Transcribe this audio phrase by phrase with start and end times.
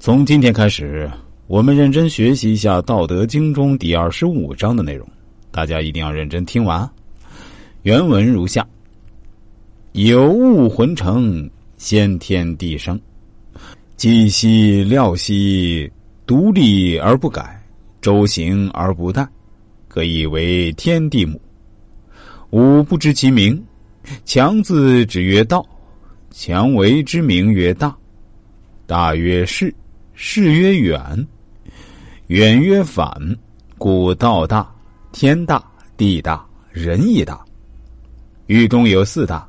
[0.00, 1.10] 从今天开始，
[1.48, 5.04] 我们认真学习一下《道德经》中第二十五章的内容，
[5.50, 6.88] 大家一定要认真听完。
[7.82, 8.64] 原文如下：
[9.92, 12.96] 有物浑成，先天地生；
[13.96, 15.90] 寂兮寥兮，
[16.28, 17.60] 独立而不改，
[18.00, 19.26] 周行而不殆，
[19.88, 21.40] 可以为天地母。
[22.50, 23.60] 吾不知其名，
[24.24, 25.66] 强字之曰道，
[26.30, 27.94] 强为之名曰大，
[28.86, 29.74] 大曰士。
[30.20, 31.28] 事曰远，
[32.26, 33.08] 远曰反，
[33.78, 34.68] 故道大，
[35.12, 35.62] 天大，
[35.96, 37.40] 地大，人亦大。
[38.48, 39.46] 狱中有四大，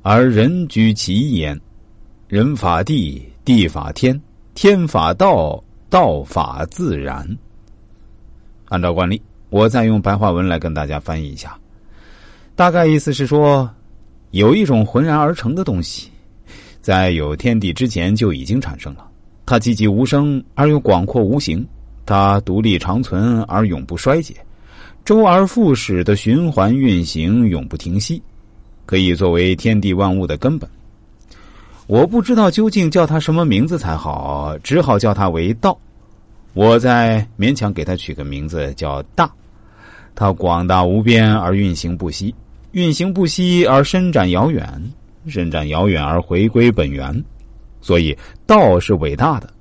[0.00, 1.60] 而人居其一焉。
[2.28, 4.18] 人法地，地法天，
[4.54, 5.60] 天法道，
[5.90, 7.26] 道法自然。
[8.66, 9.20] 按照惯例，
[9.50, 11.58] 我再用白话文来跟大家翻译一下。
[12.54, 13.68] 大概意思是说，
[14.30, 16.12] 有一种浑然而成的东西，
[16.80, 19.08] 在有天地之前就已经产生了。
[19.52, 21.62] 它寂寂无声而又广阔无形，
[22.06, 24.34] 它独立长存而永不衰竭，
[25.04, 28.22] 周而复始的循环运行永不停息，
[28.86, 30.66] 可以作为天地万物的根本。
[31.86, 35.78] 我不知道究竟叫它什么名字才好，只好叫它为道。
[36.54, 39.30] 我再勉强给它取个名字叫大。
[40.14, 42.34] 它广大无边而运行不息，
[42.70, 44.66] 运行不息而伸展遥远，
[45.26, 47.22] 伸展遥远而回归本源。
[47.82, 48.16] 所以，
[48.46, 49.52] 道是伟大的，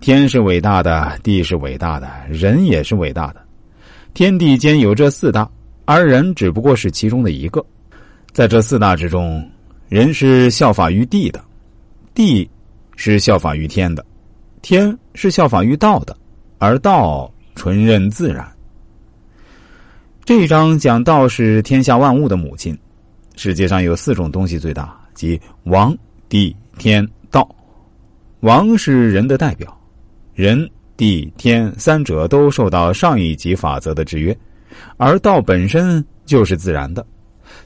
[0.00, 3.40] 天是伟大的，地是伟大的，人也是伟大的。
[4.12, 5.48] 天地间有这四大，
[5.84, 7.64] 而人只不过是其中的一个。
[8.32, 9.48] 在这四大之中，
[9.88, 11.40] 人是效法于地的，
[12.12, 12.50] 地
[12.96, 14.04] 是效法于天的，
[14.62, 16.16] 天是效法于道的，
[16.58, 18.46] 而道纯任自然。
[20.24, 22.76] 这一章讲道是天下万物的母亲。
[23.36, 25.96] 世界上有四种东西最大，即王、
[26.28, 27.08] 地、天、
[28.40, 29.78] 王是人的代表，
[30.34, 34.34] 人、地、天三者都受到上一级法则的制约，
[34.96, 37.04] 而道本身就是自然的。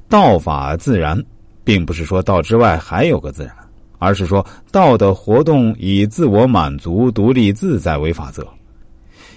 [0.09, 1.23] 道法自然，
[1.63, 3.55] 并不是说道之外还有个自然，
[4.01, 8.45] 而是说道的活动以自我满足、独立自在为法则。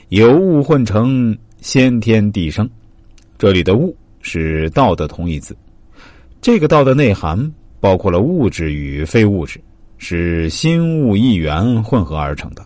[0.10, 2.68] 有物混成，先天地生。
[3.38, 5.56] 这里的“物”是道的同义字，
[6.42, 9.62] 这个道的内涵包括了物质与非物质。
[9.98, 12.66] 是心物一元混合而成的，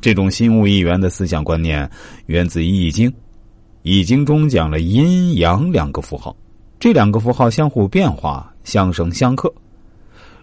[0.00, 1.88] 这种心物一元的思想观念
[2.26, 3.10] 源自《易经》。
[3.82, 6.34] 《易经》中讲了阴阳两个符号，
[6.80, 9.52] 这两个符号相互变化，相生相克。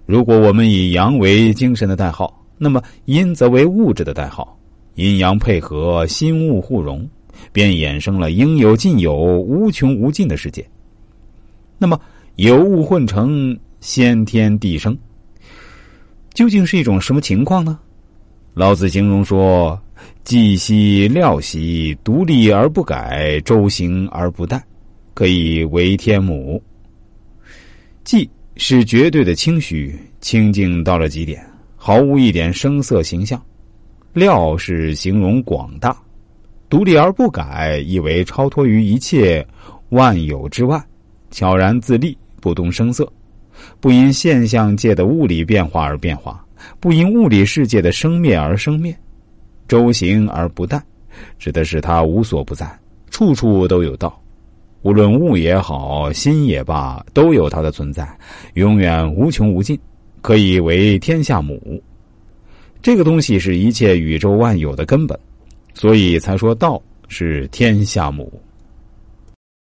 [0.06, 4.57] 如果我们以阳为精神的代号，那么阴则为物质的代号，
[4.95, 7.06] 阴阳配合，心物互融，
[7.51, 10.66] 便衍生了应有尽有、无穷无尽的世界。
[11.78, 12.00] 那么
[12.35, 14.97] 有物混成，先天地生。
[16.34, 17.80] 究竟是一种什么情况呢？
[18.56, 19.80] 老子形容说
[20.26, 24.62] ：“寂兮寥兮，独立而不改，周行而不殆，
[25.14, 26.62] 可以为天母。”
[28.04, 28.28] 寂
[28.58, 31.44] 是绝对的清虚，清净到了极点，
[31.76, 33.40] 毫无一点声色形象；
[34.14, 35.96] 寥是形容广大，
[36.70, 39.46] 独立而不改，意为超脱于一切
[39.90, 40.84] 万有之外，
[41.32, 43.12] 悄然自立，不动声色。
[43.80, 46.44] 不因现象界的物理变化而变化，
[46.80, 48.96] 不因物理世界的生灭而生灭，
[49.68, 50.81] 周行而不殆，
[51.38, 54.19] 指的是他无所不在，处处都有道。
[54.81, 58.06] 无论物也好，心也罢，都有它的存在，
[58.56, 59.80] 永远无穷无尽，
[60.22, 61.81] 可以为天下母。
[62.81, 65.18] 这个东西是一切宇宙万有的根本，
[65.74, 68.30] 所以才说道是天下母。